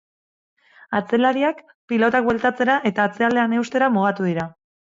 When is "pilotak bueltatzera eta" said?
1.93-3.07